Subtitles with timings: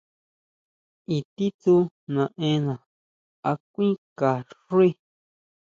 [1.15, 1.73] ¿I titsú
[2.15, 2.75] naʼenna
[3.49, 4.29] a kuinʼka
[4.63, 4.89] xuí.